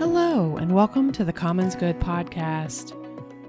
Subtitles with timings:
[0.00, 2.94] Hello, and welcome to the Commons Good podcast,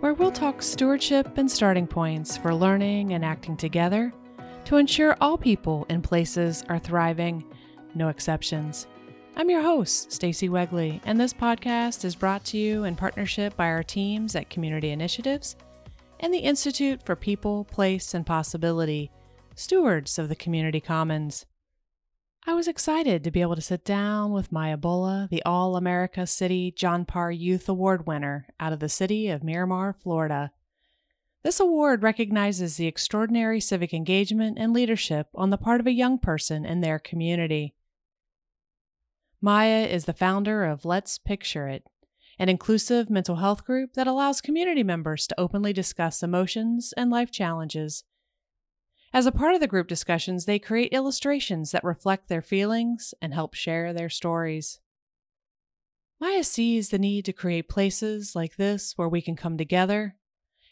[0.01, 4.11] where we'll talk stewardship and starting points for learning and acting together
[4.65, 7.45] to ensure all people and places are thriving,
[7.95, 8.87] no exceptions.
[9.37, 13.67] I'm your host, Stacy Wegley, and this podcast is brought to you in partnership by
[13.67, 15.55] our teams at Community Initiatives
[16.19, 19.09] and the Institute for People, Place, and Possibility,
[19.55, 21.45] stewards of the community commons.
[22.47, 26.25] I was excited to be able to sit down with Maya Bola, the All America
[26.25, 30.51] City John Parr Youth Award winner out of the city of Miramar, Florida.
[31.43, 36.17] This award recognizes the extraordinary civic engagement and leadership on the part of a young
[36.17, 37.75] person in their community.
[39.39, 41.85] Maya is the founder of Let's Picture It,
[42.39, 47.29] an inclusive mental health group that allows community members to openly discuss emotions and life
[47.29, 48.03] challenges
[49.13, 53.33] as a part of the group discussions, they create illustrations that reflect their feelings and
[53.33, 54.79] help share their stories.
[56.19, 60.15] Maya sees the need to create places like this where we can come together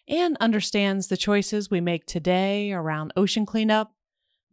[0.08, 3.94] and understands the choices we make today around ocean cleanup,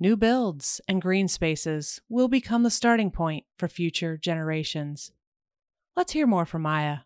[0.00, 5.12] new builds, and green spaces will become the starting point for future generations.
[5.94, 7.00] Let's hear more from Maya.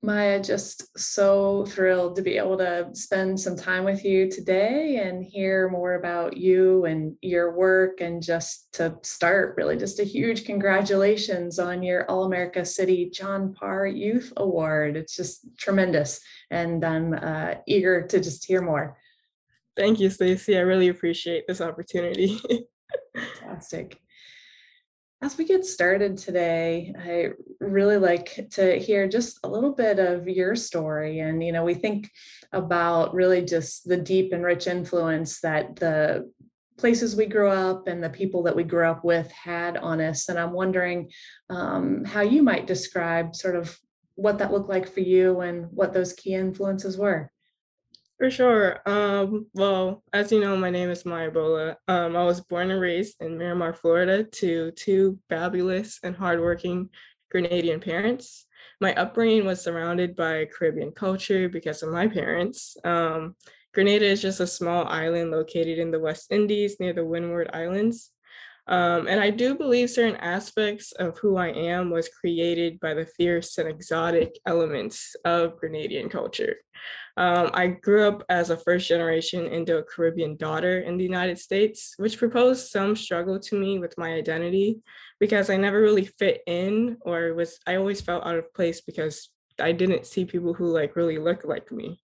[0.00, 5.24] Maya, just so thrilled to be able to spend some time with you today and
[5.24, 8.00] hear more about you and your work.
[8.00, 13.52] And just to start, really, just a huge congratulations on your All America City John
[13.54, 14.96] Parr Youth Award.
[14.96, 16.20] It's just tremendous.
[16.50, 18.96] And I'm uh, eager to just hear more.
[19.76, 20.56] Thank you, Stacy.
[20.56, 22.40] I really appreciate this opportunity.
[23.16, 24.00] Fantastic.
[25.20, 30.28] As we get started today, I really like to hear just a little bit of
[30.28, 31.18] your story.
[31.18, 32.08] And, you know, we think
[32.52, 36.30] about really just the deep and rich influence that the
[36.76, 40.28] places we grew up and the people that we grew up with had on us.
[40.28, 41.10] And I'm wondering
[41.50, 43.76] um, how you might describe sort of
[44.14, 47.32] what that looked like for you and what those key influences were.
[48.18, 48.80] For sure.
[48.84, 51.76] Um, well, as you know, my name is Maya Bola.
[51.86, 56.90] Um, I was born and raised in Miramar, Florida, to two fabulous and hardworking
[57.32, 58.46] Grenadian parents.
[58.80, 62.76] My upbringing was surrounded by Caribbean culture because of my parents.
[62.82, 63.36] Um,
[63.72, 68.10] Grenada is just a small island located in the West Indies near the Windward Islands.
[68.68, 73.06] Um, and I do believe certain aspects of who I am was created by the
[73.06, 76.56] fierce and exotic elements of Grenadian culture.
[77.16, 81.94] Um, I grew up as a first generation Indo Caribbean daughter in the United States,
[81.96, 84.80] which proposed some struggle to me with my identity
[85.18, 89.30] because I never really fit in or was, I always felt out of place because
[89.58, 92.00] I didn't see people who like really look like me.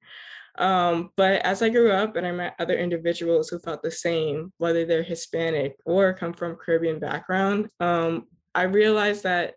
[0.60, 4.52] Um, but as I grew up and I met other individuals who felt the same,
[4.58, 9.54] whether they're Hispanic or come from Caribbean background, um, I realized that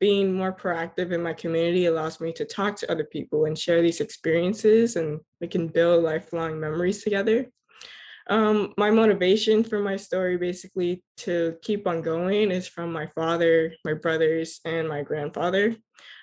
[0.00, 3.80] being more proactive in my community allows me to talk to other people and share
[3.80, 7.46] these experiences and we can build lifelong memories together.
[8.28, 13.72] Um, my motivation for my story basically to keep on going is from my father,
[13.84, 15.76] my brothers, and my grandfather.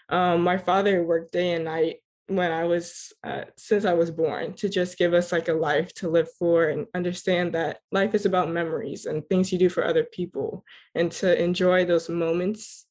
[0.09, 4.53] Um, my father worked day and night when I was, uh, since I was born,
[4.55, 8.25] to just give us like a life to live for and understand that life is
[8.25, 12.85] about memories and things you do for other people and to enjoy those moments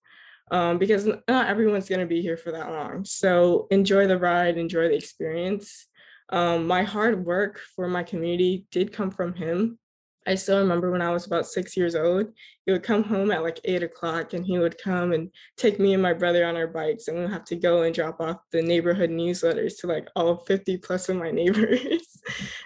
[0.50, 3.04] um, because not everyone's going to be here for that long.
[3.04, 5.86] So enjoy the ride, enjoy the experience.
[6.28, 9.78] Um, my hard work for my community did come from him.
[10.26, 12.26] I still remember when I was about six years old,
[12.64, 15.94] he would come home at like eight o'clock and he would come and take me
[15.94, 18.60] and my brother on our bikes and we'd have to go and drop off the
[18.60, 22.20] neighborhood newsletters to like all 50 plus of my neighbors.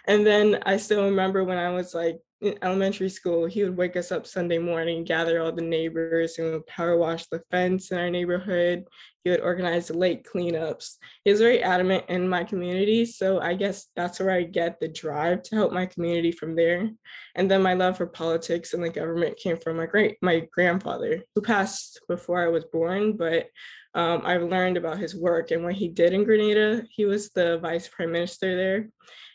[0.06, 3.97] and then I still remember when I was like in elementary school, he would wake
[3.97, 7.99] us up Sunday morning, gather all the neighbors, and would power wash the fence in
[7.99, 8.85] our neighborhood.
[9.23, 10.94] He would organize the lake cleanups.
[11.25, 13.05] He was very adamant in my community.
[13.05, 16.88] So I guess that's where I get the drive to help my community from there.
[17.35, 21.23] And then my love for politics and the government came from my great my grandfather,
[21.35, 23.49] who passed before I was born, but
[23.94, 26.85] um, I've learned about his work and what he did in Grenada.
[26.88, 28.88] He was the vice prime minister there.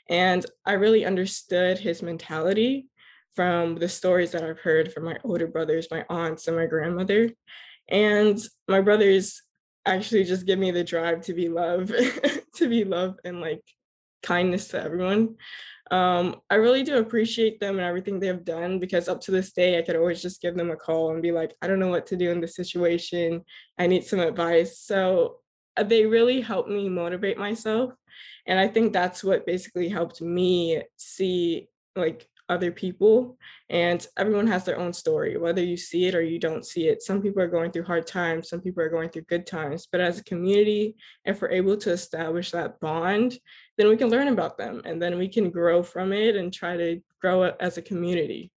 [0.09, 2.87] And I really understood his mentality
[3.35, 7.31] from the stories that I've heard from my older brothers, my aunts, and my grandmother.
[7.89, 9.41] And my brothers
[9.85, 11.91] actually just give me the drive to be love,
[12.55, 13.63] to be love and like
[14.23, 15.35] kindness to everyone.
[15.91, 19.51] Um, I really do appreciate them and everything they have done because up to this
[19.51, 21.89] day, I could always just give them a call and be like, I don't know
[21.89, 23.43] what to do in this situation.
[23.77, 24.79] I need some advice.
[24.79, 25.41] So
[25.77, 27.93] uh, they really helped me motivate myself.
[28.47, 33.37] And I think that's what basically helped me see like other people
[33.69, 37.01] and everyone has their own story whether you see it or you don't see it.
[37.01, 40.01] Some people are going through hard times some people are going through good times but
[40.01, 40.95] as a community
[41.25, 43.39] if we're able to establish that bond
[43.77, 46.77] then we can learn about them and then we can grow from it and try
[46.77, 48.51] to grow as a community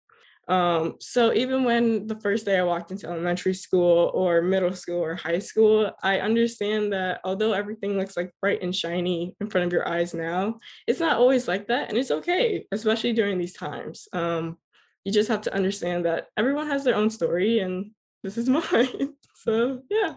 [0.49, 5.01] um, so even when the first day I walked into elementary school or middle school
[5.01, 9.67] or high school, I understand that although everything looks like bright and shiny in front
[9.67, 11.89] of your eyes now, it's not always like that.
[11.89, 14.07] And it's okay, especially during these times.
[14.13, 14.57] Um,
[15.05, 17.91] you just have to understand that everyone has their own story and
[18.23, 19.15] this is mine.
[19.35, 20.15] so yeah.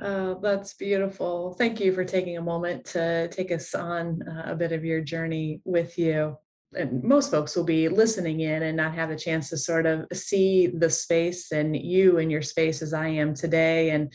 [0.00, 1.54] Oh, that's beautiful.
[1.54, 5.00] Thank you for taking a moment to take us on uh, a bit of your
[5.00, 6.36] journey with you
[6.76, 10.06] and most folks will be listening in and not have the chance to sort of
[10.12, 13.90] see the space and you in your space as I am today.
[13.90, 14.12] And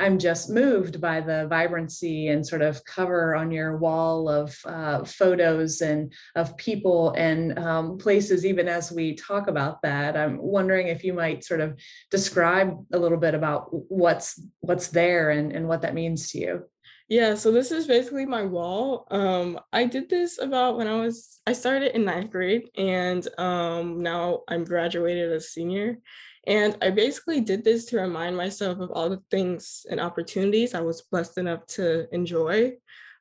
[0.00, 5.04] I'm just moved by the vibrancy and sort of cover on your wall of uh,
[5.04, 8.44] photos and of people and um, places.
[8.44, 11.78] Even as we talk about that, I'm wondering if you might sort of
[12.10, 16.64] describe a little bit about what's what's there and, and what that means to you.
[17.08, 19.06] Yeah, so this is basically my wall.
[19.10, 24.02] Um, I did this about when I was I started in ninth grade, and um,
[24.02, 25.98] now I'm graduated as senior.
[26.46, 30.80] And I basically did this to remind myself of all the things and opportunities I
[30.80, 32.72] was blessed enough to enjoy.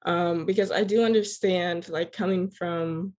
[0.05, 3.13] Um, because I do understand, like coming from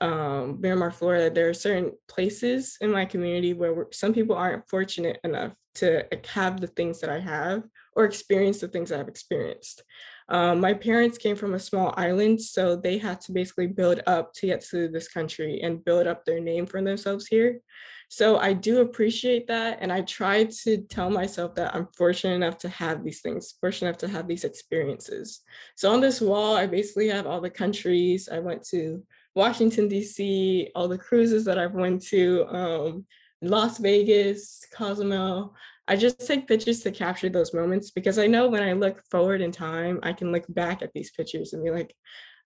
[0.00, 5.20] um, Miramar, Florida, there are certain places in my community where some people aren't fortunate
[5.24, 7.64] enough to have the things that I have
[7.96, 9.82] or experience the things I've experienced.
[10.28, 14.32] Um, my parents came from a small island, so they had to basically build up
[14.34, 17.60] to get to this country and build up their name for themselves here.
[18.08, 19.78] So I do appreciate that.
[19.80, 23.88] And I try to tell myself that I'm fortunate enough to have these things, fortunate
[23.88, 25.42] enough to have these experiences.
[25.76, 29.04] So on this wall, I basically have all the countries I went to
[29.36, 33.06] Washington, D.C., all the cruises that I've went to, um,
[33.42, 35.54] Las Vegas, Cozumel.
[35.90, 39.40] I just take pictures to capture those moments because I know when I look forward
[39.40, 41.92] in time, I can look back at these pictures and be like,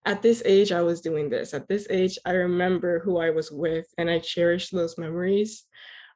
[0.07, 1.53] at this age, I was doing this.
[1.53, 5.65] At this age, I remember who I was with and I cherish those memories.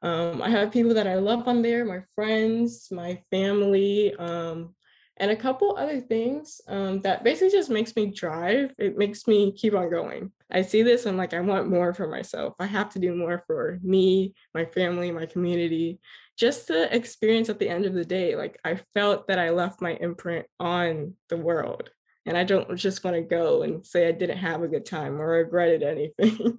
[0.00, 4.74] Um, I have people that I love on there, my friends, my family, um,
[5.18, 8.72] and a couple other things um, that basically just makes me drive.
[8.78, 10.32] It makes me keep on going.
[10.50, 12.54] I see this, I'm like, I want more for myself.
[12.58, 16.00] I have to do more for me, my family, my community
[16.38, 19.82] just the experience at the end of the day like i felt that i left
[19.82, 21.90] my imprint on the world
[22.26, 25.20] and i don't just want to go and say i didn't have a good time
[25.20, 26.58] or regretted anything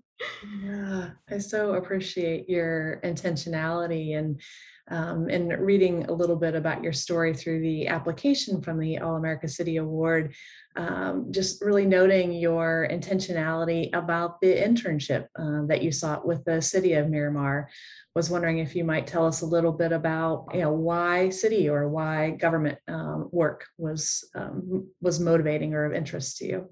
[0.61, 4.41] yeah i so appreciate your intentionality and
[4.89, 9.15] um, and reading a little bit about your story through the application from the All
[9.15, 10.33] America City Award,
[10.75, 16.61] um, just really noting your intentionality about the internship uh, that you sought with the
[16.61, 17.69] city of Miramar
[18.15, 21.69] was wondering if you might tell us a little bit about you know why city
[21.69, 26.69] or why government um, work was um, was motivating or of interest to you.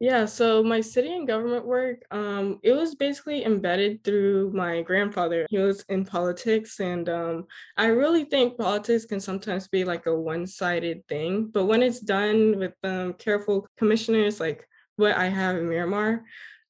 [0.00, 5.46] Yeah, so my city and government work, um, it was basically embedded through my grandfather.
[5.48, 7.46] He was in politics, and um,
[7.76, 11.46] I really think politics can sometimes be like a one-sided thing.
[11.46, 16.24] But when it's done with um, careful commissioners, like what I have in Miramar,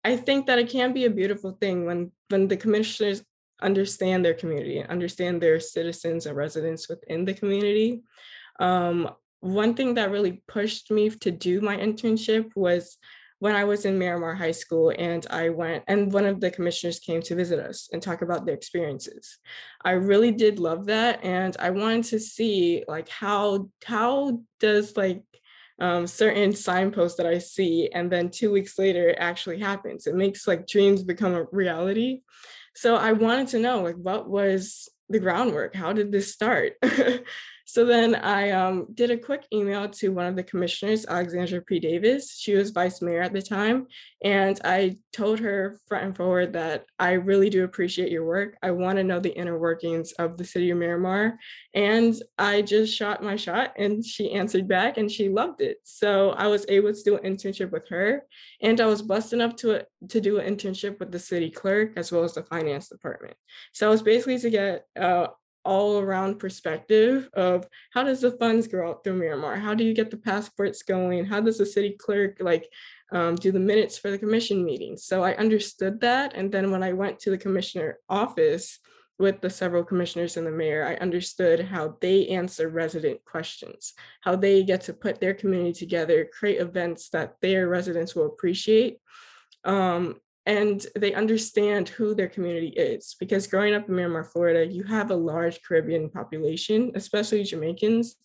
[0.05, 3.25] I think that it can be a beautiful thing when when the commissioners
[3.63, 8.03] understand their community and understand their citizens and residents within the community.
[8.61, 9.11] Um,
[9.45, 12.97] one thing that really pushed me to do my internship was
[13.41, 16.99] when I was in Miramar High School and I went and one of the commissioners
[16.99, 19.39] came to visit us and talk about their experiences.
[19.85, 25.23] I really did love that and I wanted to see like how how does like
[25.79, 30.07] um, certain signposts that I see and then two weeks later it actually happens.
[30.07, 32.23] It makes like dreams become a reality.
[32.75, 35.75] So I wanted to know like what was the groundwork?
[35.75, 36.75] How did this start?
[37.67, 41.81] So then I um, did a quick email to one of the commissioners, Alexandra P.
[41.81, 42.37] Davis.
[42.39, 43.87] She was vice mayor at the time.
[44.23, 48.57] And I told her front and forward that I really do appreciate your work.
[48.63, 51.39] I want to know the inner workings of the city of Miramar.
[51.75, 55.79] And I just shot my shot and she answered back and she loved it.
[55.85, 58.25] So I was able to do an internship with her.
[58.61, 62.13] And I was blessed enough to, to do an internship with the city clerk as
[62.13, 63.37] well as the finance department.
[63.73, 65.29] So I was basically to get uh,
[65.65, 69.57] all around perspective of how does the funds go out through Miramar?
[69.57, 71.25] How do you get the passports going?
[71.25, 72.69] How does the city clerk like
[73.13, 75.05] um, do the minutes for the commission meetings?
[75.05, 76.35] So I understood that.
[76.35, 78.79] And then when I went to the commissioner office
[79.19, 84.37] with the several commissioners and the mayor, I understood how they answer resident questions, how
[84.37, 88.99] they get to put their community together, create events that their residents will appreciate.
[89.65, 94.85] Um, and they understand who their community is because growing up in Miramar, Florida, you
[94.85, 98.17] have a large Caribbean population, especially Jamaicans.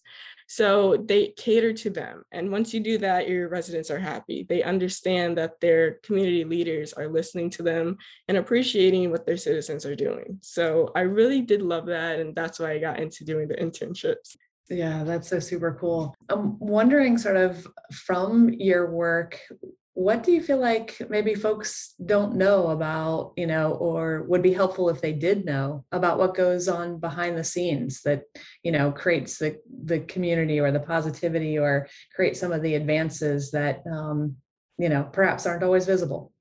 [0.52, 2.24] So they cater to them.
[2.32, 4.48] And once you do that, your residents are happy.
[4.50, 7.98] They understand that their community leaders are listening to them
[8.28, 10.40] and appreciating what their citizens are doing.
[10.42, 12.20] So I really did love that.
[12.20, 14.36] And that's why I got into doing the internships.
[14.70, 16.16] Yeah, that's so super cool.
[16.30, 19.40] I'm wondering, sort of, from your work,
[20.00, 24.54] what do you feel like maybe folks don't know about you know or would be
[24.54, 28.24] helpful if they did know about what goes on behind the scenes that
[28.64, 33.52] you know creates the the community or the positivity or create some of the advances
[33.52, 34.38] that um,
[34.78, 36.32] you know perhaps aren't always visible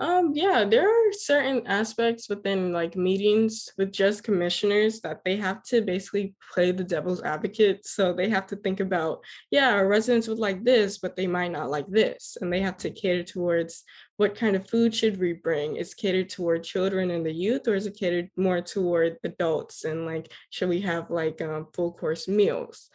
[0.00, 5.62] um, yeah, there are certain aspects within like meetings with just commissioners that they have
[5.64, 7.84] to basically play the devil's advocate.
[7.84, 11.52] So they have to think about, yeah, our residents would like this, but they might
[11.52, 12.38] not like this.
[12.40, 13.84] And they have to cater towards
[14.16, 15.76] what kind of food should we bring?
[15.76, 19.84] Is catered toward children and the youth, or is it catered more toward adults?
[19.84, 22.88] And like, should we have like um, full course meals?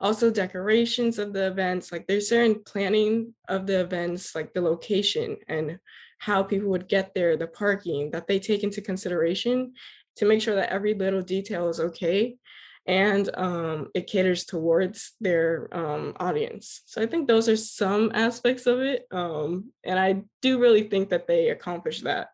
[0.00, 5.36] also decorations of the events like there's certain planning of the events like the location
[5.46, 5.78] and
[6.22, 9.72] how people would get there, the parking that they take into consideration
[10.14, 12.36] to make sure that every little detail is okay
[12.86, 16.82] and um, it caters towards their um, audience.
[16.86, 19.06] So I think those are some aspects of it.
[19.10, 22.28] Um, and I do really think that they accomplish that.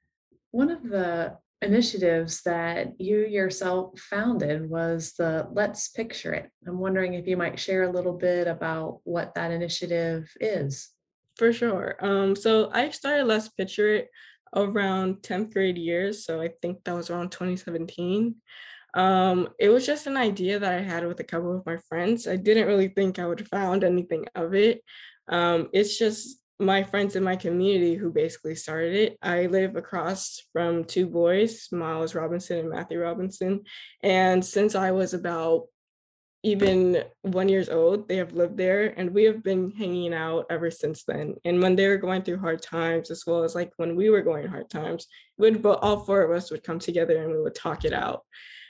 [0.50, 6.50] One of the initiatives that you yourself founded was the Let's Picture It.
[6.66, 10.90] I'm wondering if you might share a little bit about what that initiative is.
[11.36, 11.96] For sure.
[12.00, 14.10] Um, so I started Let's Picture It
[14.54, 16.24] around 10th grade years.
[16.24, 18.34] So I think that was around 2017.
[18.94, 22.26] Um, it was just an idea that I had with a couple of my friends.
[22.26, 24.82] I didn't really think I would found anything of it.
[25.28, 29.18] Um, it's just my friends in my community who basically started it.
[29.22, 33.62] I live across from two boys, Miles Robinson and Matthew Robinson.
[34.02, 35.68] And since I was about
[36.42, 40.70] even one years old they have lived there and we have been hanging out ever
[40.70, 41.34] since then.
[41.44, 44.22] And when they were going through hard times as well as like when we were
[44.22, 45.06] going hard times
[45.36, 48.22] would all four of us would come together and we would talk it out.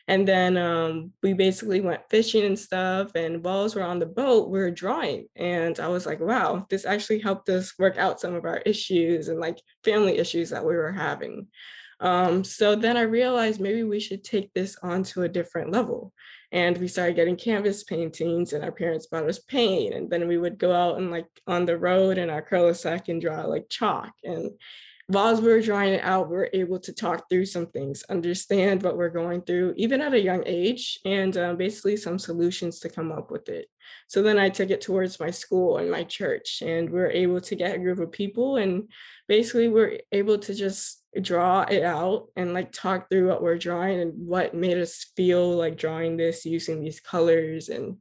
[0.08, 4.50] And then um, we basically went fishing and stuff and while we're on the boat
[4.50, 5.28] we were drawing.
[5.36, 9.28] And i was like wow this actually helped us work out some of our issues
[9.28, 11.46] and like family issues that we were having.
[12.00, 16.12] Um, so then i realized maybe we should take this on to a different level
[16.52, 20.38] and we started getting canvas paintings and our parents bought us paint and then we
[20.38, 24.12] would go out and like on the road in our sack and draw like chalk
[24.24, 24.50] and
[25.06, 28.82] while we were drawing it out we were able to talk through some things understand
[28.82, 32.88] what we're going through even at a young age and uh, basically some solutions to
[32.88, 33.66] come up with it.
[34.06, 37.40] So then i took it towards my school and my church and we were able
[37.40, 38.88] to get a group of people and
[39.26, 44.00] basically we're able to just draw it out and like talk through what we're drawing
[44.00, 47.96] and what made us feel like drawing this using these colors and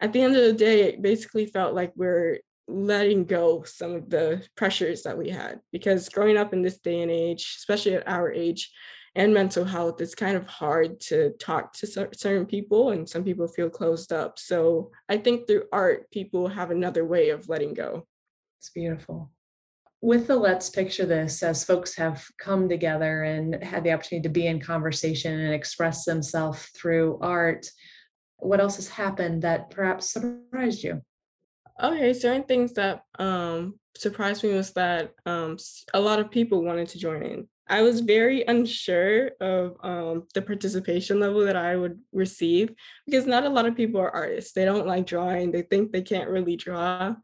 [0.00, 2.38] at the end of the day it basically felt like we're
[2.68, 7.00] letting go some of the pressures that we had because growing up in this day
[7.00, 8.70] and age especially at our age
[9.16, 13.48] and mental health it's kind of hard to talk to certain people and some people
[13.48, 14.38] feel closed up.
[14.38, 18.06] So i think through art people have another way of letting go.
[18.60, 19.32] It's beautiful
[20.02, 24.32] with the let's picture this as folks have come together and had the opportunity to
[24.32, 27.66] be in conversation and express themselves through art
[28.38, 31.00] what else has happened that perhaps surprised you
[31.82, 35.56] okay certain things that um, surprised me was that um,
[35.92, 40.42] a lot of people wanted to join in I was very unsure of um, the
[40.42, 42.74] participation level that I would receive
[43.06, 44.52] because not a lot of people are artists.
[44.52, 45.52] They don't like drawing.
[45.52, 47.14] They think they can't really draw.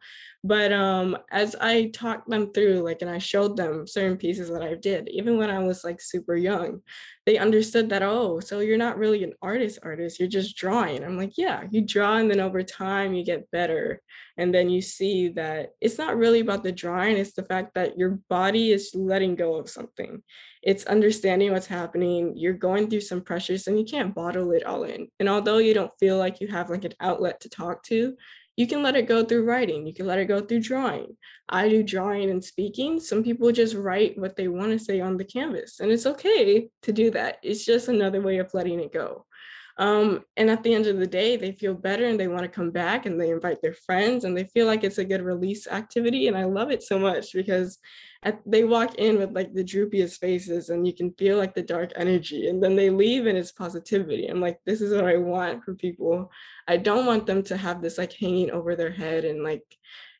[0.46, 4.62] But um, as I talked them through, like, and I showed them certain pieces that
[4.62, 6.82] I did, even when I was like super young,
[7.24, 11.02] they understood that, oh, so you're not really an artist artist, you're just drawing.
[11.02, 14.00] I'm like, yeah, you draw and then over time you get better.
[14.36, 17.98] And then you see that it's not really about the drawing, it's the fact that
[17.98, 20.22] your body is letting go of something.
[20.62, 22.34] It's understanding what's happening.
[22.36, 25.08] You're going through some pressures and you can't bottle it all in.
[25.18, 28.16] And although you don't feel like you have like an outlet to talk to,
[28.56, 31.16] you can let it go through writing you can let it go through drawing.
[31.48, 35.16] I do drawing and speaking some people just write what they want to say on
[35.16, 38.92] the canvas and it's okay to do that it's just another way of letting it
[38.92, 39.26] go.
[39.78, 42.48] Um, and at the end of the day they feel better and they want to
[42.48, 45.66] come back and they invite their friends and they feel like it's a good release
[45.66, 47.78] activity and i love it so much because
[48.26, 51.62] at, they walk in with like the droopiest faces and you can feel like the
[51.62, 55.16] dark energy and then they leave and it's positivity i'm like this is what i
[55.16, 56.30] want for people
[56.66, 59.64] i don't want them to have this like hanging over their head and like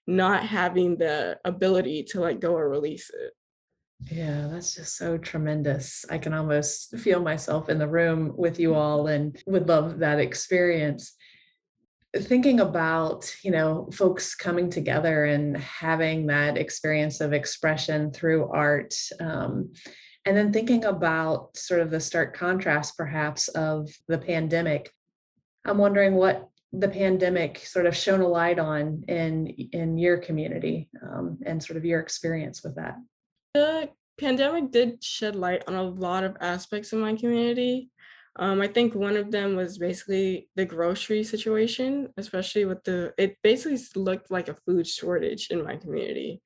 [0.06, 3.32] not having the ability to like go or release it
[4.10, 6.04] Yeah, that's just so tremendous.
[6.10, 10.20] I can almost feel myself in the room with you all and would love that
[10.20, 11.14] experience.
[12.20, 18.94] Thinking about, you know, folks coming together and having that experience of expression through art.
[19.20, 19.72] Um,
[20.24, 24.90] and then thinking about sort of the stark contrast, perhaps, of the pandemic.
[25.64, 30.90] I'm wondering what the pandemic sort of shone a light on in in your community
[31.02, 32.96] um, and sort of your experience with that
[33.54, 37.90] the pandemic did shed light on a lot of aspects of my community
[38.38, 43.36] um, i think one of them was basically the grocery situation especially with the it
[43.42, 46.40] basically looked like a food shortage in my community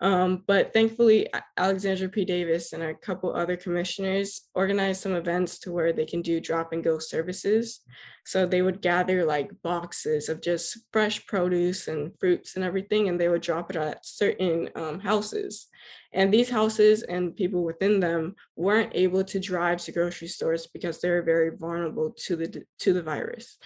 [0.00, 2.24] um, but thankfully, Alexandra P.
[2.24, 6.72] Davis and a couple other commissioners organized some events to where they can do drop
[6.72, 7.80] and go services.
[8.24, 13.18] So they would gather like boxes of just fresh produce and fruits and everything, and
[13.18, 15.68] they would drop it at certain um, houses.
[16.12, 21.00] And these houses and people within them weren't able to drive to grocery stores because
[21.00, 23.58] they were very vulnerable to the to the virus.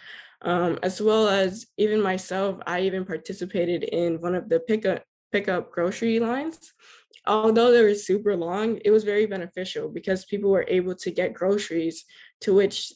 [0.42, 5.48] Um, as well as even myself, I even participated in one of the pickup pick
[5.48, 6.72] up grocery lines.
[7.26, 11.34] Although they were super long, it was very beneficial because people were able to get
[11.34, 12.04] groceries
[12.40, 12.92] to which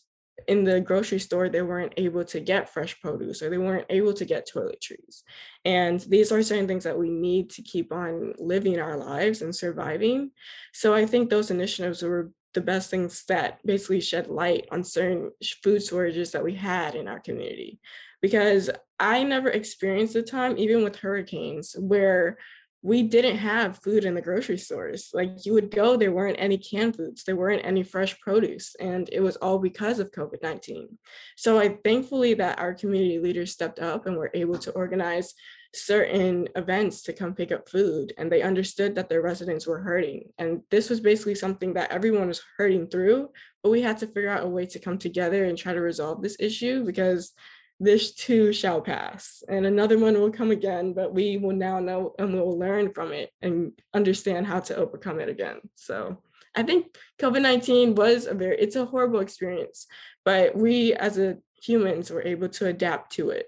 [0.48, 4.12] in the grocery store they weren't able to get fresh produce or they weren't able
[4.12, 5.22] to get toiletries.
[5.64, 9.54] And these are certain things that we need to keep on living our lives and
[9.54, 10.30] surviving.
[10.72, 15.30] So i think those initiatives were the best things that basically shed light on certain
[15.62, 17.80] food shortages that we had in our community.
[18.22, 22.38] Because I never experienced a time, even with hurricanes, where
[22.84, 25.08] we didn't have food in the grocery stores.
[25.14, 29.08] Like you would go, there weren't any canned foods, there weren't any fresh produce, and
[29.10, 30.98] it was all because of COVID 19.
[31.34, 35.32] So I thankfully that our community leaders stepped up and were able to organize
[35.72, 40.28] certain events to come pick up food and they understood that their residents were hurting
[40.38, 43.28] and this was basically something that everyone was hurting through
[43.60, 46.22] but we had to figure out a way to come together and try to resolve
[46.22, 47.32] this issue because
[47.80, 52.14] this too shall pass and another one will come again but we will now know
[52.18, 55.60] and we will learn from it and understand how to overcome it again.
[55.74, 56.18] So
[56.56, 59.88] i think covid-19 was a very it's a horrible experience
[60.24, 63.46] but we as a humans were able to adapt to it.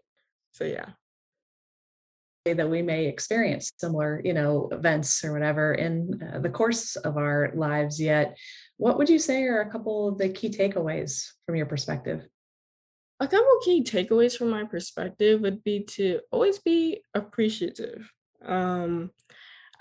[0.52, 0.90] So yeah.
[2.44, 7.16] That we may experience similar you know events or whatever in uh, the course of
[7.16, 8.38] our lives yet.
[8.76, 12.24] What would you say are a couple of the key takeaways from your perspective
[13.20, 18.10] a couple key takeaways from my perspective would be to always be appreciative.
[18.44, 19.10] Um,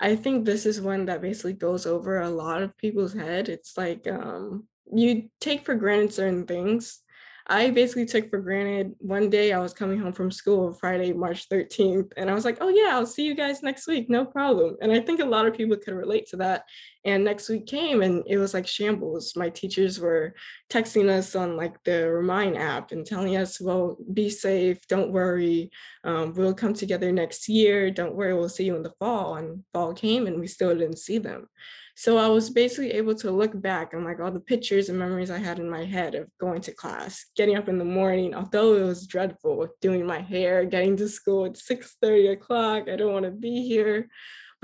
[0.00, 3.48] I think this is one that basically goes over a lot of people's head.
[3.48, 7.02] It's like um, you take for granted certain things
[7.48, 11.48] I basically took for granted one day I was coming home from school Friday, March
[11.48, 14.76] 13th, and I was like, oh, yeah, I'll see you guys next week, no problem.
[14.82, 16.64] And I think a lot of people could relate to that.
[17.06, 19.36] And next week came and it was like shambles.
[19.36, 20.34] My teachers were
[20.68, 25.70] texting us on like the Remind app and telling us, well, be safe, don't worry,
[26.02, 29.36] um, we'll come together next year, don't worry, we'll see you in the fall.
[29.36, 31.46] And fall came and we still didn't see them.
[31.94, 35.30] So I was basically able to look back on like all the pictures and memories
[35.30, 38.74] I had in my head of going to class, getting up in the morning, although
[38.74, 42.88] it was dreadful, doing my hair, getting to school at 6 30 o'clock.
[42.90, 44.08] I don't want to be here.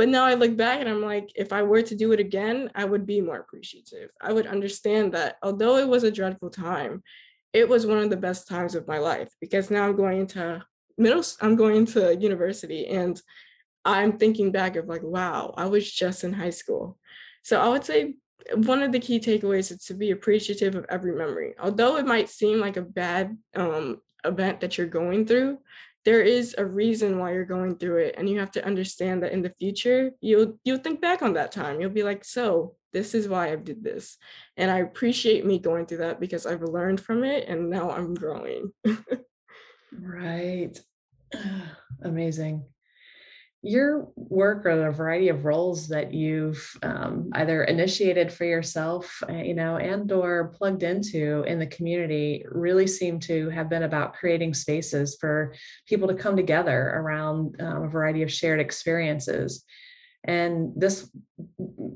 [0.03, 2.73] But now I look back and I'm like, if I were to do it again,
[2.75, 4.11] I would be more appreciative.
[4.21, 7.05] I would understand that although it was a dreadful time,
[7.53, 10.61] it was one of the best times of my life because now I'm going into
[10.99, 13.23] middle, I'm going to university and
[13.85, 16.99] I'm thinking back of like, wow, I was just in high school.
[17.45, 18.17] So I would say
[18.57, 21.55] one of the key takeaways is to be appreciative of every memory.
[21.61, 25.59] Although it might seem like a bad um, event that you're going through,
[26.05, 29.33] there is a reason why you're going through it, and you have to understand that
[29.33, 31.81] in the future you'll you'll think back on that time.
[31.81, 34.19] You'll be like, so this is why I did this,
[34.57, 38.15] and I appreciate me going through that because I've learned from it, and now I'm
[38.15, 38.73] growing.
[39.93, 40.79] right,
[42.03, 42.65] amazing
[43.64, 49.35] your work or the variety of roles that you've um, either initiated for yourself uh,
[49.35, 54.14] you know and or plugged into in the community really seem to have been about
[54.14, 55.55] creating spaces for
[55.87, 59.64] people to come together around um, a variety of shared experiences.
[60.25, 61.11] And this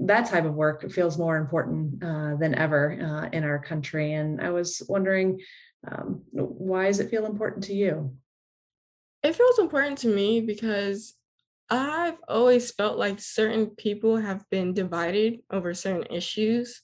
[0.02, 4.12] that type of work feels more important uh, than ever uh, in our country.
[4.12, 5.40] And i was wondering
[5.88, 8.16] um, why does it feel important to you?
[9.22, 11.14] It feels important to me because
[11.68, 16.83] I've always felt like certain people have been divided over certain issues.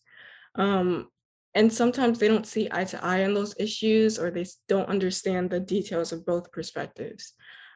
[0.55, 1.09] Um,
[1.55, 5.51] and sometimes they don't see eye to eye on those issues or they don't understand
[5.51, 7.35] the details of both perspectives.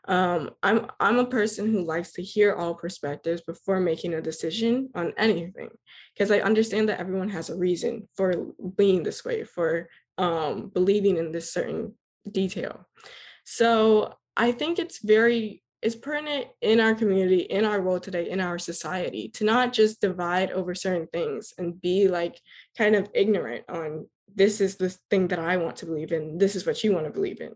[0.08, 4.88] Um, I'm I'm a person who likes to hear all perspectives before making a decision
[4.94, 5.70] on anything,
[6.14, 11.16] because I understand that everyone has a reason for being this way, for um, believing
[11.16, 11.94] in this certain
[12.30, 12.86] detail.
[13.44, 18.40] So I think it's very it's pertinent in our community, in our world today, in
[18.40, 22.40] our society, to not just divide over certain things and be like
[22.76, 26.56] kind of ignorant on this is the thing that I want to believe in, this
[26.56, 27.52] is what you want to believe in.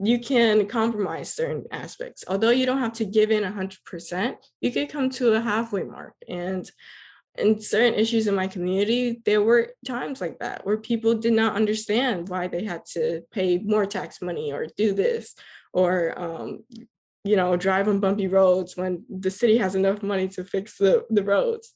[0.00, 2.24] You can compromise certain aspects.
[2.28, 6.12] Although you don't have to give in 100%, you could come to a halfway mark.
[6.28, 6.70] And
[7.38, 11.56] in certain issues in my community, there were times like that where people did not
[11.56, 15.34] understand why they had to pay more tax money or do this
[15.72, 16.64] or um,
[17.24, 21.04] you know, drive on bumpy roads when the city has enough money to fix the,
[21.10, 21.72] the roads.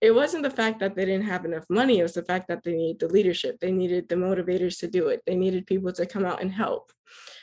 [0.00, 2.62] It wasn't the fact that they didn't have enough money, it was the fact that
[2.64, 6.06] they needed the leadership, they needed the motivators to do it, they needed people to
[6.06, 6.92] come out and help.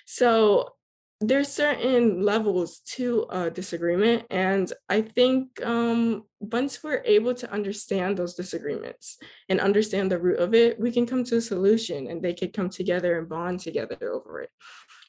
[0.05, 0.73] So
[1.19, 8.15] there's certain levels to a disagreement and i think um, once we're able to understand
[8.15, 9.17] those disagreements
[9.49, 12.53] and understand the root of it we can come to a solution and they could
[12.53, 14.51] come together and bond together over it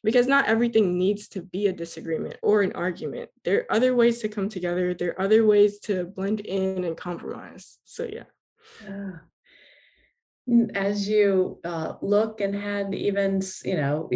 [0.02, 3.30] because not everything needs to be a disagreement or an argument.
[3.44, 4.94] There are other ways to come together.
[4.94, 7.78] There are other ways to blend in and compromise.
[7.84, 8.24] So yeah.
[8.84, 9.12] yeah.
[10.74, 14.08] As you uh, look and had even, you know,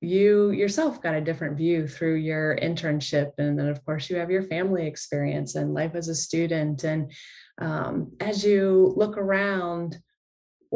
[0.00, 4.30] you yourself got a different view through your internship and then of course you have
[4.30, 7.10] your family experience and life as a student and
[7.58, 9.98] um, as you look around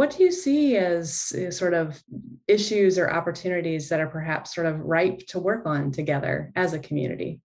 [0.01, 2.03] what do you see as uh, sort of
[2.49, 6.79] issues or opportunities that are perhaps sort of ripe to work on together as a
[6.79, 7.39] community?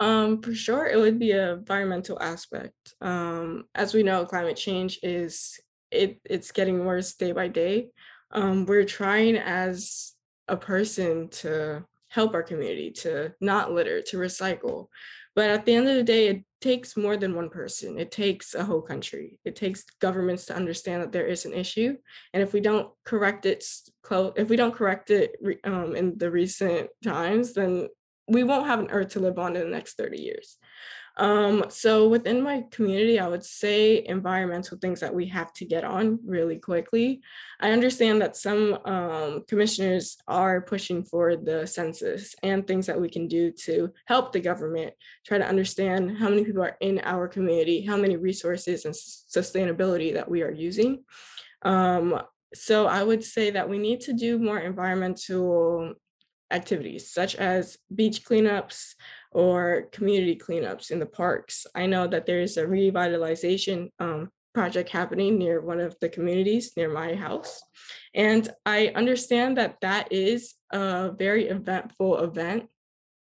[0.00, 2.94] Um, for sure, it would be an environmental aspect.
[3.02, 7.88] Um, as we know, climate change is it it's getting worse day by day.
[8.30, 10.14] Um, we're trying as
[10.48, 14.86] a person to help our community to not litter, to recycle.
[15.36, 17.98] But at the end of the day, it takes more than one person.
[17.98, 19.38] It takes a whole country.
[19.44, 21.96] It takes governments to understand that there is an issue,
[22.32, 23.64] and if we don't correct it,
[24.10, 25.32] if we don't correct it
[25.64, 27.88] um, in the recent times, then
[28.28, 30.56] we won't have an Earth to live on in the next 30 years.
[31.20, 35.84] Um, so within my community, I would say environmental things that we have to get
[35.84, 37.20] on really quickly.
[37.60, 43.10] I understand that some um, commissioners are pushing for the census and things that we
[43.10, 44.94] can do to help the government
[45.26, 50.14] try to understand how many people are in our community, how many resources and sustainability
[50.14, 51.04] that we are using.
[51.60, 52.18] Um,
[52.54, 55.92] so I would say that we need to do more environmental
[56.50, 58.94] activities such as beach cleanups,
[59.32, 61.66] or community cleanups in the parks.
[61.74, 66.72] I know that there is a revitalization um, project happening near one of the communities
[66.76, 67.62] near my house.
[68.14, 72.68] And I understand that that is a very eventful event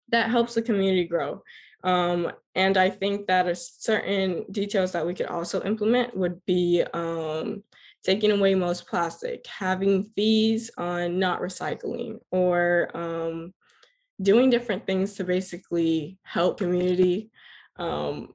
[0.09, 1.43] that helps the community grow.
[1.83, 6.83] Um, and I think that a certain details that we could also implement would be
[6.93, 7.63] um,
[8.03, 13.53] taking away most plastic, having fees on not recycling, or um,
[14.21, 17.29] doing different things to basically help community.
[17.77, 18.33] Um,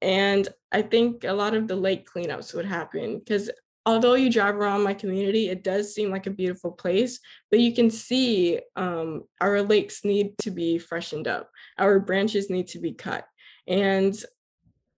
[0.00, 3.50] and I think a lot of the lake cleanups would happen because
[3.88, 7.74] although you drive around my community, it does seem like a beautiful place, but you
[7.74, 11.50] can see um, our lakes need to be freshened up.
[11.78, 13.24] Our branches need to be cut.
[13.66, 14.14] And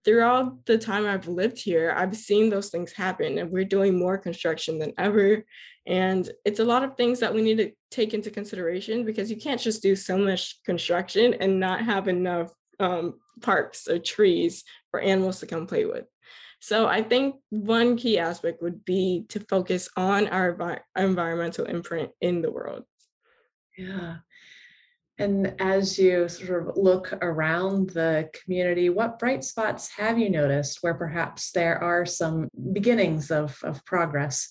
[0.04, 4.18] throughout the time I've lived here, I've seen those things happen and we're doing more
[4.18, 5.44] construction than ever.
[5.86, 9.36] And it's a lot of things that we need to take into consideration because you
[9.36, 15.00] can't just do so much construction and not have enough um, parks or trees for
[15.00, 16.04] animals to come play with.
[16.60, 22.42] So I think one key aspect would be to focus on our environmental imprint in
[22.42, 22.84] the world.
[23.76, 24.16] Yeah.
[25.20, 30.78] And as you sort of look around the community, what bright spots have you noticed
[30.80, 34.50] where perhaps there are some beginnings of, of progress?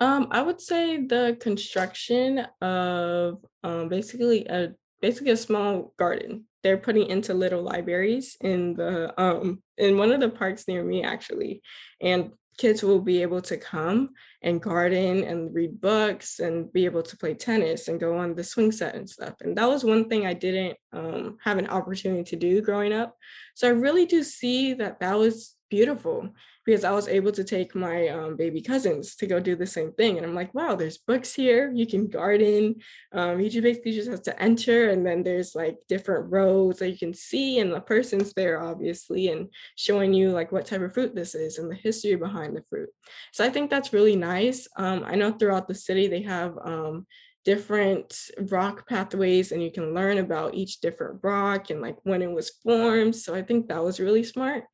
[0.00, 6.44] Um, I would say the construction of um, basically a basically a small garden.
[6.62, 11.02] They're putting into little libraries in the um in one of the parks near me
[11.02, 11.62] actually,
[12.00, 14.10] and kids will be able to come
[14.42, 18.44] and garden and read books and be able to play tennis and go on the
[18.44, 19.34] swing set and stuff.
[19.40, 23.16] And that was one thing I didn't um, have an opportunity to do growing up.
[23.54, 26.28] So I really do see that that was beautiful
[26.64, 29.92] because I was able to take my um, baby cousins to go do the same
[29.92, 30.16] thing.
[30.16, 31.72] And I'm like, wow, there's books here.
[31.74, 32.76] You can garden.
[33.12, 36.90] Um, you just basically just have to enter, and then there's like different rows that
[36.90, 40.94] you can see, and the person's there obviously, and showing you like what type of
[40.94, 42.90] fruit this is and the history behind the fruit.
[43.32, 44.68] So I think that's really nice.
[44.76, 47.06] Um, I know throughout the city they have um,
[47.44, 48.16] different
[48.50, 52.50] rock pathways and you can learn about each different rock and like when it was
[52.62, 53.14] formed.
[53.14, 54.64] So I think that was really smart.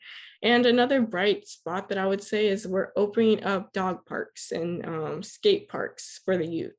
[0.42, 4.86] And another bright spot that I would say is we're opening up dog parks and
[4.86, 6.76] um, skate parks for the youth.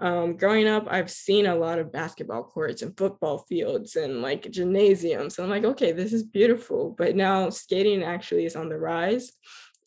[0.00, 4.50] Um, growing up, I've seen a lot of basketball courts and football fields and like
[4.50, 5.38] gymnasiums.
[5.38, 6.94] And I'm like, okay, this is beautiful.
[6.96, 9.32] But now skating actually is on the rise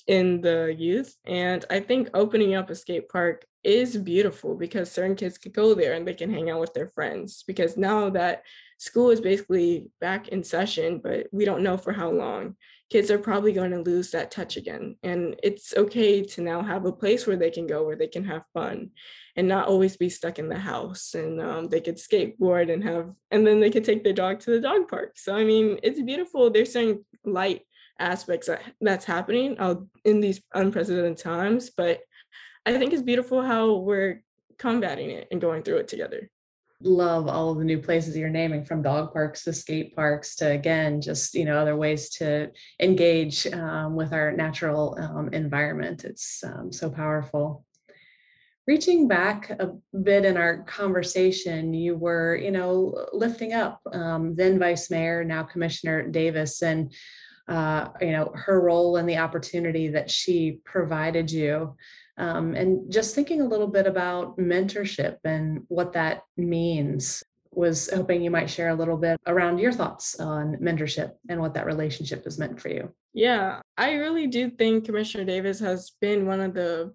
[0.07, 1.15] in the youth.
[1.25, 5.73] And I think opening up a skate park is beautiful because certain kids could go
[5.73, 7.43] there and they can hang out with their friends.
[7.47, 8.43] Because now that
[8.77, 12.55] school is basically back in session, but we don't know for how long,
[12.91, 14.95] kids are probably going to lose that touch again.
[15.01, 18.25] And it's okay to now have a place where they can go where they can
[18.25, 18.91] have fun
[19.35, 23.11] and not always be stuck in the house and um, they could skateboard and have
[23.31, 26.01] and then they could take their dog to the dog park so i mean it's
[26.01, 27.61] beautiful there's certain light
[27.99, 32.01] aspects that, that's happening uh, in these unprecedented times but
[32.65, 34.21] i think it's beautiful how we're
[34.57, 36.29] combating it and going through it together.
[36.81, 40.51] Love all of the new places you're naming from dog parks to skate parks to
[40.51, 46.03] again just you know other ways to engage um, with our natural um, environment.
[46.03, 47.65] It's um, so powerful.
[48.67, 54.57] Reaching back a bit in our conversation, you were, you know, lifting up um, then
[54.57, 56.91] Vice Mayor, now Commissioner Davis, and
[57.47, 61.75] uh, you know her role and the opportunity that she provided you,
[62.17, 67.23] um, and just thinking a little bit about mentorship and what that means.
[67.51, 71.53] Was hoping you might share a little bit around your thoughts on mentorship and what
[71.53, 72.93] that relationship has meant for you.
[73.13, 76.93] Yeah, I really do think Commissioner Davis has been one of the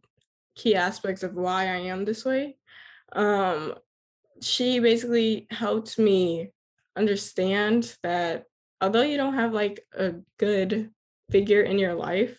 [0.54, 2.58] key aspects of why I am this way.
[3.12, 3.74] Um,
[4.42, 6.50] she basically helped me
[6.96, 8.44] understand that
[8.80, 10.90] although you don't have like a good
[11.30, 12.38] figure in your life,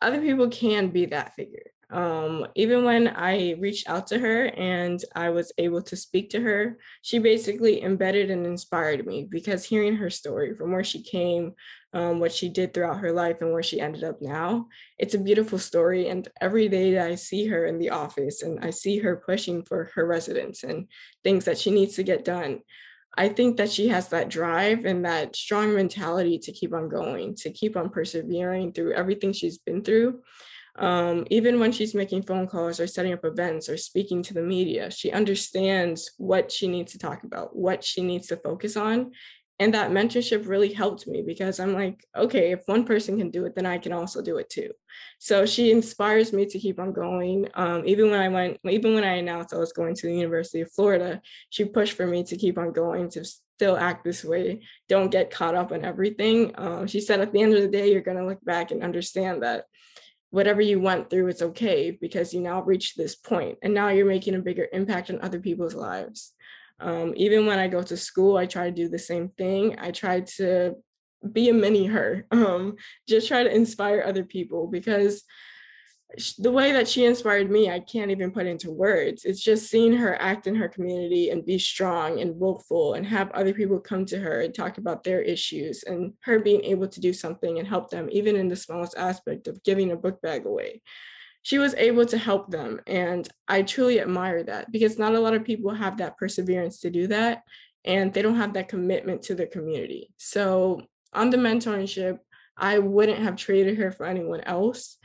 [0.00, 1.72] other people can be that figure.
[1.92, 6.40] Um, even when I reached out to her and I was able to speak to
[6.40, 11.52] her, she basically embedded and inspired me because hearing her story from where she came,
[11.92, 14.68] um, what she did throughout her life, and where she ended up now,
[14.98, 16.08] it's a beautiful story.
[16.08, 19.62] And every day that I see her in the office and I see her pushing
[19.62, 20.88] for her residents and
[21.22, 22.60] things that she needs to get done,
[23.14, 27.34] I think that she has that drive and that strong mentality to keep on going,
[27.36, 30.22] to keep on persevering through everything she's been through.
[30.76, 34.40] Um, even when she's making phone calls or setting up events or speaking to the
[34.40, 39.12] media, she understands what she needs to talk about, what she needs to focus on.
[39.58, 43.44] And that mentorship really helped me because I'm like, okay, if one person can do
[43.44, 44.70] it, then I can also do it too.
[45.18, 47.48] So she inspires me to keep on going.
[47.54, 50.62] Um, even when I went, even when I announced I was going to the University
[50.62, 54.62] of Florida, she pushed for me to keep on going, to still act this way.
[54.88, 56.52] Don't get caught up in everything.
[56.56, 58.82] Um, she said, at the end of the day, you're going to look back and
[58.82, 59.66] understand that
[60.30, 64.06] whatever you went through it's okay because you now reached this point and now you're
[64.06, 66.32] making a bigger impact on other people's lives
[66.80, 69.90] um, even when i go to school i try to do the same thing i
[69.90, 70.74] try to
[71.32, 72.74] be a mini her um,
[73.08, 75.24] just try to inspire other people because
[76.38, 79.24] the way that she inspired me, I can't even put into words.
[79.24, 83.30] It's just seeing her act in her community and be strong and willful and have
[83.30, 87.00] other people come to her and talk about their issues and her being able to
[87.00, 90.44] do something and help them, even in the smallest aspect of giving a book bag
[90.44, 90.82] away.
[91.42, 92.80] She was able to help them.
[92.86, 96.90] And I truly admire that because not a lot of people have that perseverance to
[96.90, 97.42] do that.
[97.84, 100.10] And they don't have that commitment to their community.
[100.16, 102.18] So, on the mentorship,
[102.56, 104.96] I wouldn't have traded her for anyone else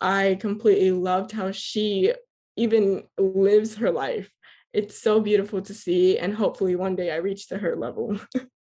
[0.00, 2.14] I completely loved how she
[2.56, 4.30] even lives her life.
[4.72, 8.18] It's so beautiful to see, and hopefully one day I reach to her level.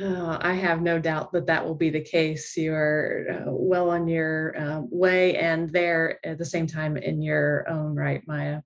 [0.00, 2.56] oh, I have no doubt that that will be the case.
[2.56, 7.68] You're uh, well on your uh, way and there at the same time in your
[7.68, 8.60] own right, Maya.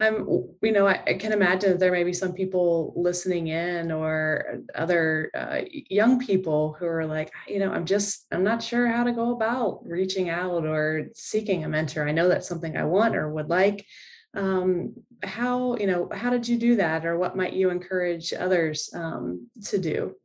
[0.00, 0.26] I'm,
[0.60, 4.58] you know, I, I, can imagine that there may be some people listening in or
[4.74, 9.04] other uh, young people who are like, you know, I'm just, I'm not sure how
[9.04, 12.08] to go about reaching out or seeking a mentor.
[12.08, 13.86] I know that's something I want or would like.
[14.34, 18.90] Um, how, you know, how did you do that, or what might you encourage others
[18.94, 20.16] um, to do?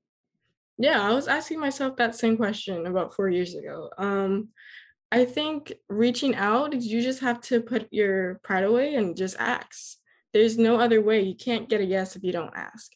[0.78, 3.90] Yeah, I was asking myself that same question about four years ago.
[3.98, 4.50] Um,
[5.12, 9.98] I think reaching out, you just have to put your pride away and just ask.
[10.34, 11.22] There's no other way.
[11.22, 12.92] You can't get a yes if you don't ask.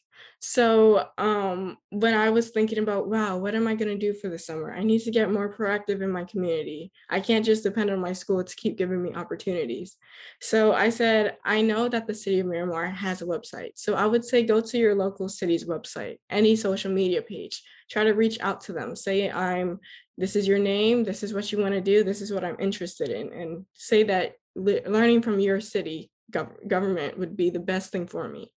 [0.46, 4.28] So um, when I was thinking about, wow, what am I going to do for
[4.28, 4.74] the summer?
[4.74, 6.92] I need to get more proactive in my community.
[7.08, 9.96] I can't just depend on my school to keep giving me opportunities.
[10.42, 13.70] So I said, I know that the city of Miramar has a website.
[13.76, 18.04] So I would say go to your local city's website, any social media page, try
[18.04, 18.94] to reach out to them.
[18.94, 19.80] Say, I'm
[20.18, 22.60] this is your name, this is what you want to do, this is what I'm
[22.60, 27.58] interested in, and say that le- learning from your city gov- government would be the
[27.58, 28.52] best thing for me.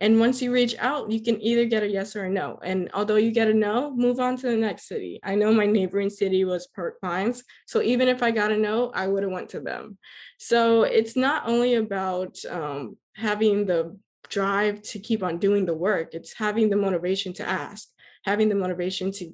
[0.00, 2.58] And once you reach out, you can either get a yes or a no.
[2.62, 5.20] And although you get a no, move on to the next city.
[5.22, 7.44] I know my neighboring city was Pembroke Pines.
[7.66, 9.98] So even if I got a no, I would have went to them.
[10.38, 13.96] So it's not only about um, having the
[14.28, 17.88] drive to keep on doing the work, it's having the motivation to ask,
[18.24, 19.32] having the motivation to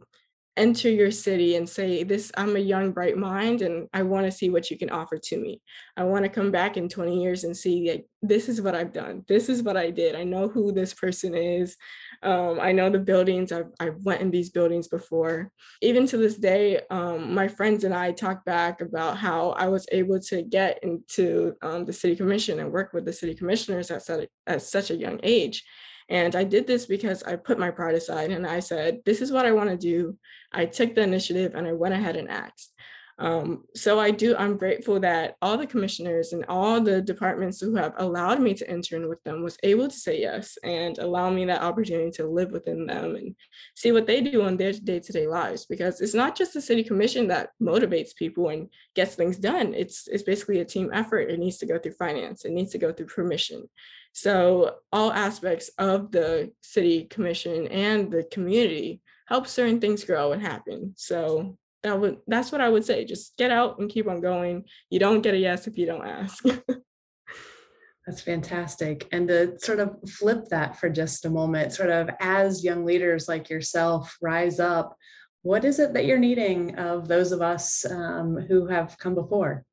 [0.56, 4.32] enter your city and say this i'm a young bright mind and i want to
[4.32, 5.60] see what you can offer to me.
[5.96, 8.92] I want to come back in 20 years and see like this is what i've
[8.92, 9.24] done.
[9.28, 10.14] This is what i did.
[10.14, 11.76] I know who this person is.
[12.22, 13.52] Um, i know the buildings.
[13.52, 15.52] I've, I've went in these buildings before.
[15.82, 19.86] Even to this day um, my friends and i talk back about how i was
[19.92, 24.02] able to get into um, the city commission and work with the city commissioners at,
[24.46, 25.64] at such a young age
[26.10, 29.30] and I did this because I put my pride aside and I said, this is
[29.30, 30.18] what I want to do.
[30.52, 32.72] I took the initiative and I went ahead and asked.
[33.20, 37.74] Um, so I do, I'm grateful that all the commissioners and all the departments who
[37.74, 41.44] have allowed me to intern with them was able to say yes and allow me
[41.44, 43.36] that opportunity to live within them and
[43.76, 45.66] see what they do in their day-to-day lives.
[45.66, 49.74] Because it's not just the city commission that motivates people and gets things done.
[49.74, 51.30] It's it's basically a team effort.
[51.30, 53.68] It needs to go through finance, it needs to go through permission.
[54.12, 60.42] So all aspects of the city commission and the community help certain things grow and
[60.42, 60.94] happen.
[60.96, 63.04] So that would that's what I would say.
[63.04, 64.64] Just get out and keep on going.
[64.90, 66.44] You don't get a yes if you don't ask.
[68.06, 69.06] That's fantastic.
[69.12, 73.28] And to sort of flip that for just a moment, sort of as young leaders
[73.28, 74.96] like yourself rise up,
[75.42, 79.64] what is it that you're needing of those of us um, who have come before?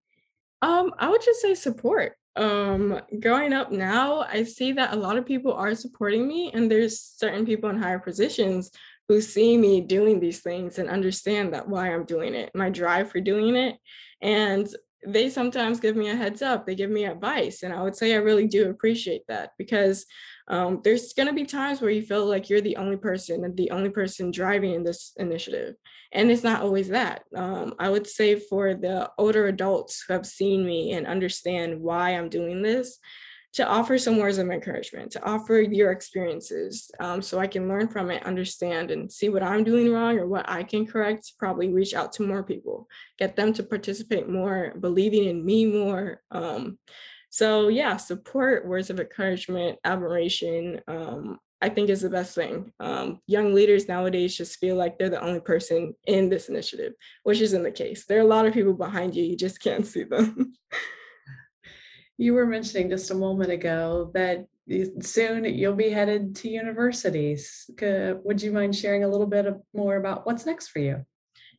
[0.62, 5.18] Um, I would just say support um growing up now i see that a lot
[5.18, 8.70] of people are supporting me and there's certain people in higher positions
[9.08, 13.12] who see me doing these things and understand that why i'm doing it my drive
[13.12, 13.78] for doing it.
[14.22, 14.68] And
[15.06, 18.14] they sometimes give me a heads up they give me advice and i would say
[18.14, 20.06] i really do appreciate that because
[20.50, 23.56] um, there's going to be times where you feel like you're the only person and
[23.58, 25.76] the only person driving in this initiative.
[26.14, 27.24] And it's not always that.
[27.36, 32.12] Um, i would say for the older adults who have seen me and understand why
[32.12, 33.00] i'm doing this
[33.54, 37.88] to offer some words of encouragement to offer your experiences um, so i can learn
[37.88, 41.70] from it understand and see what i'm doing wrong or what i can correct probably
[41.70, 46.78] reach out to more people get them to participate more believing in me more um,
[47.30, 52.72] so yeah support words of encouragement admiration um, I think is the best thing.
[52.80, 57.42] Um, young leaders nowadays just feel like they're the only person in this initiative, which
[57.42, 58.06] isn't the case.
[58.06, 60.54] There are a lot of people behind you, you just can't see them.
[62.18, 64.48] you were mentioning just a moment ago that
[65.02, 67.70] soon you'll be headed to universities.
[67.80, 71.06] Would you mind sharing a little bit more about what's next for you?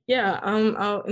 [0.06, 1.04] Yeah, um, I'll,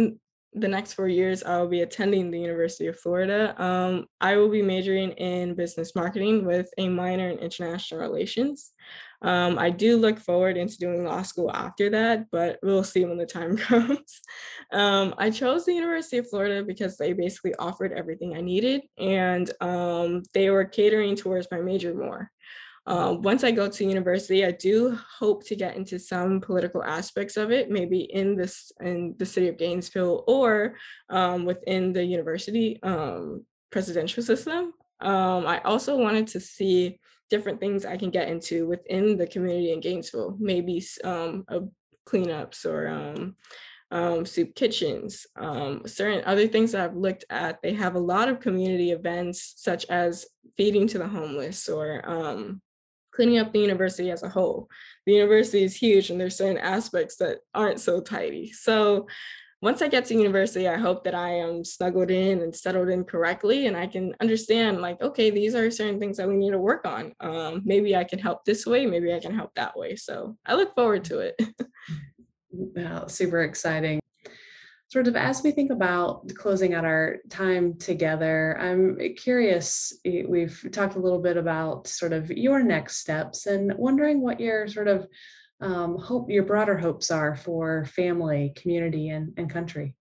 [0.56, 3.54] the next four years, I will be attending the University of Florida.
[3.62, 8.72] Um, I will be majoring in business marketing with a minor in international relations.
[9.20, 13.18] Um, I do look forward into doing law school after that, but we'll see when
[13.18, 14.20] the time comes.
[14.72, 19.50] Um, I chose the University of Florida because they basically offered everything I needed and
[19.60, 22.30] um, they were catering towards my major more.
[22.86, 27.36] Uh, once I go to university, I do hope to get into some political aspects
[27.36, 30.76] of it, maybe in this in the city of Gainesville or
[31.10, 34.72] um, within the university um, presidential system.
[35.00, 39.72] Um, I also wanted to see different things I can get into within the community
[39.72, 41.44] in Gainesville, maybe um,
[42.08, 43.36] cleanups or um,
[43.90, 45.26] um, soup kitchens.
[45.36, 49.54] Um, certain other things that I've looked at, they have a lot of community events
[49.56, 52.62] such as feeding to the homeless or um,
[53.16, 54.68] cleaning up the university as a whole.
[55.06, 58.52] The university is huge and there's certain aspects that aren't so tidy.
[58.52, 59.06] So
[59.62, 63.04] once I get to university, I hope that I am snuggled in and settled in
[63.04, 66.58] correctly, and I can understand like, okay, these are certain things that we need to
[66.58, 67.14] work on.
[67.20, 69.96] Um, maybe I can help this way, maybe I can help that way.
[69.96, 71.40] So I look forward to it.
[72.50, 73.98] wow, super exciting.
[74.96, 79.92] Sort of as we think about closing out our time together, I'm curious.
[80.06, 84.66] We've talked a little bit about sort of your next steps and wondering what your
[84.66, 85.06] sort of
[85.60, 89.94] um, hope your broader hopes are for family, community, and, and country?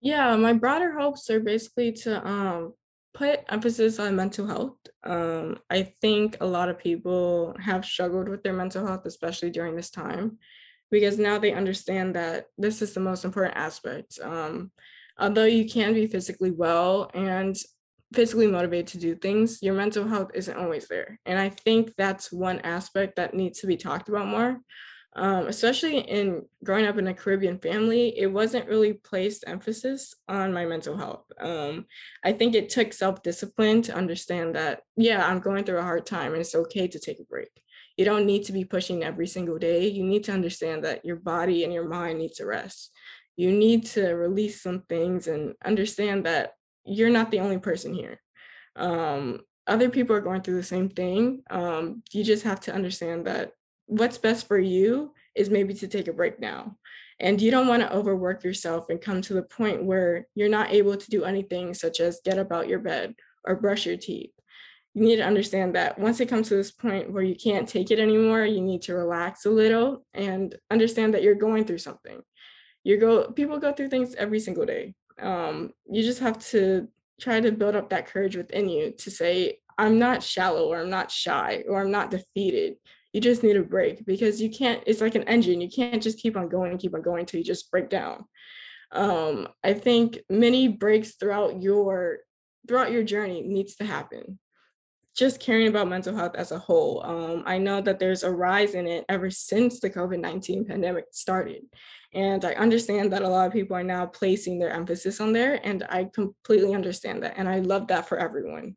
[0.00, 2.74] Yeah, my broader hopes are basically to um,
[3.12, 4.76] put emphasis on mental health.
[5.02, 9.74] Um, I think a lot of people have struggled with their mental health, especially during
[9.74, 10.38] this time,
[10.90, 14.18] because now they understand that this is the most important aspect.
[14.22, 14.72] Um,
[15.18, 17.56] although you can be physically well and
[18.14, 21.18] physically motivated to do things, your mental health isn't always there.
[21.26, 24.60] And I think that's one aspect that needs to be talked about more.
[25.16, 30.52] um, especially in growing up in a Caribbean family, it wasn't really placed emphasis on
[30.52, 31.24] my mental health.
[31.40, 31.86] Um,
[32.24, 36.06] I think it took self discipline to understand that, yeah, I'm going through a hard
[36.06, 37.50] time and it's okay to take a break.
[37.96, 39.88] You don't need to be pushing every single day.
[39.88, 42.90] You need to understand that your body and your mind need to rest.
[43.36, 48.20] You need to release some things and understand that you're not the only person here.
[48.76, 51.42] Um, other people are going through the same thing.
[51.50, 53.52] Um, you just have to understand that
[53.86, 56.76] what's best for you is maybe to take a break now.
[57.20, 60.72] And you don't want to overwork yourself and come to the point where you're not
[60.72, 63.14] able to do anything such as get up out your bed
[63.44, 64.32] or brush your teeth.
[64.94, 67.90] You need to understand that once it comes to this point where you can't take
[67.90, 72.20] it anymore, you need to relax a little and understand that you're going through something.
[72.82, 74.94] You go people go through things every single day.
[75.20, 76.88] Um, you just have to
[77.20, 80.90] try to build up that courage within you to say, I'm not shallow or I'm
[80.90, 82.76] not shy or I'm not defeated
[83.12, 86.18] you just need a break because you can't it's like an engine you can't just
[86.18, 88.24] keep on going and keep on going until you just break down
[88.92, 92.18] um, i think many breaks throughout your
[92.68, 94.38] throughout your journey needs to happen
[95.16, 98.74] just caring about mental health as a whole um, i know that there's a rise
[98.74, 101.62] in it ever since the covid-19 pandemic started
[102.14, 105.60] and i understand that a lot of people are now placing their emphasis on there
[105.66, 108.76] and i completely understand that and i love that for everyone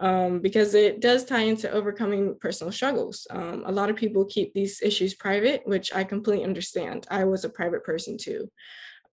[0.00, 3.26] um, because it does tie into overcoming personal struggles.
[3.30, 7.06] Um, a lot of people keep these issues private, which I completely understand.
[7.10, 8.48] I was a private person too.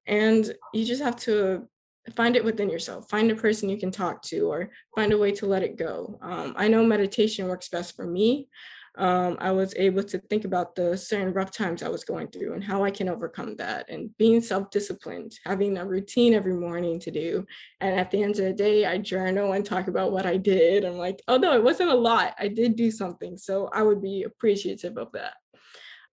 [0.05, 1.67] And you just have to
[2.15, 5.31] find it within yourself, find a person you can talk to, or find a way
[5.33, 6.19] to let it go.
[6.21, 8.47] Um, I know meditation works best for me
[8.97, 12.53] um, I was able to think about the certain rough times I was going through
[12.53, 16.99] and how I can overcome that and being self disciplined, having a routine every morning
[17.01, 17.45] to do.
[17.81, 20.85] And at the end of the day, I journal and talk about what I did.
[20.85, 22.35] I'm like, oh no, it wasn't a lot.
[22.39, 23.37] I did do something.
[23.37, 25.33] So I would be appreciative of that.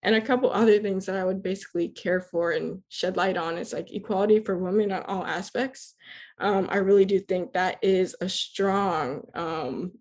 [0.03, 3.57] And a couple other things that I would basically care for and shed light on
[3.57, 5.94] is like equality for women on all aspects.
[6.38, 9.92] Um, I really do think that is a strong um,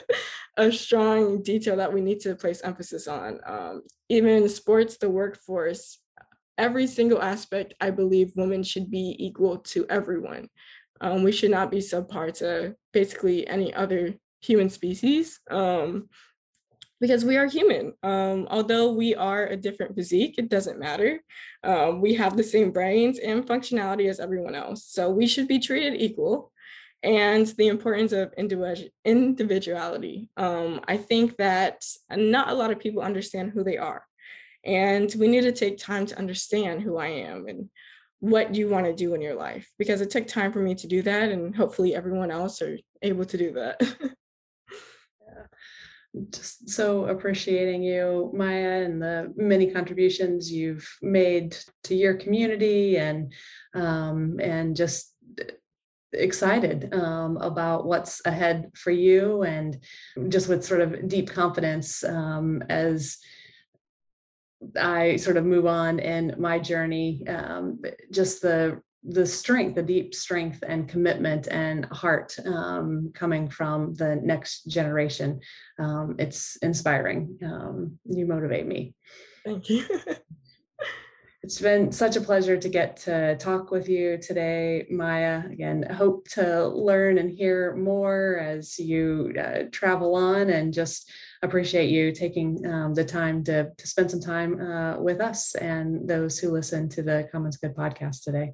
[0.56, 3.40] a strong detail that we need to place emphasis on.
[3.46, 5.98] Um, even in sports, the workforce,
[6.58, 10.48] every single aspect, I believe women should be equal to everyone.
[11.00, 16.08] Um, we should not be subpar to basically any other human species um,
[17.04, 17.92] because we are human.
[18.02, 21.20] Um, although we are a different physique, it doesn't matter.
[21.62, 24.86] Um, we have the same brains and functionality as everyone else.
[24.86, 26.50] So we should be treated equal
[27.02, 30.30] and the importance of individuality.
[30.38, 34.06] Um, I think that not a lot of people understand who they are.
[34.64, 37.68] And we need to take time to understand who I am and
[38.20, 40.86] what you want to do in your life because it took time for me to
[40.86, 41.30] do that.
[41.30, 43.78] And hopefully, everyone else are able to do that.
[46.30, 53.32] just so appreciating you, Maya, and the many contributions you've made to your community and
[53.74, 55.14] um, and just
[56.12, 59.82] excited um, about what's ahead for you and
[60.28, 63.18] just with sort of deep confidence um, as
[64.80, 70.14] I sort of move on in my journey, um, just the the strength, the deep
[70.14, 75.40] strength and commitment and heart um, coming from the next generation.
[75.78, 77.38] Um, it's inspiring.
[77.44, 78.94] Um, you motivate me.
[79.44, 79.84] Thank you.
[81.44, 85.42] It's been such a pleasure to get to talk with you today, Maya.
[85.52, 91.90] Again, hope to learn and hear more as you uh, travel on and just appreciate
[91.90, 96.38] you taking um, the time to, to spend some time uh, with us and those
[96.38, 98.52] who listen to the Commons Good podcast today.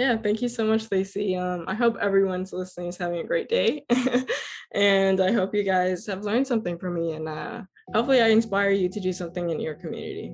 [0.00, 1.36] Yeah, thank you so much, Stacy.
[1.36, 3.84] Um, I hope everyone's listening is having a great day.
[4.74, 7.12] and I hope you guys have learned something from me.
[7.12, 7.60] And uh,
[7.92, 10.32] hopefully, I inspire you to do something in your community.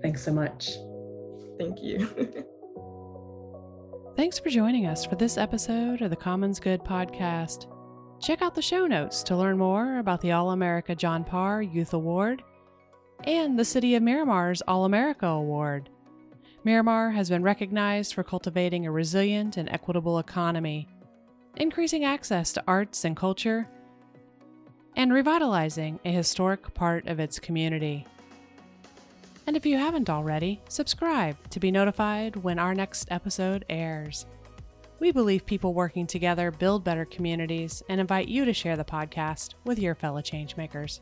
[0.00, 0.70] Thanks so much.
[1.58, 2.06] Thank you.
[4.16, 7.66] Thanks for joining us for this episode of the Commons Good podcast.
[8.20, 11.94] Check out the show notes to learn more about the All America John Parr Youth
[11.94, 12.44] Award
[13.24, 15.90] and the City of Miramar's All America Award.
[16.64, 20.86] Miramar has been recognized for cultivating a resilient and equitable economy,
[21.56, 23.68] increasing access to arts and culture,
[24.94, 28.06] and revitalizing a historic part of its community.
[29.48, 34.26] And if you haven't already, subscribe to be notified when our next episode airs.
[35.00, 39.54] We believe people working together build better communities and invite you to share the podcast
[39.64, 41.00] with your fellow changemakers.